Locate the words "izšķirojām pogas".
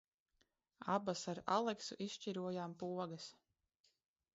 2.09-3.33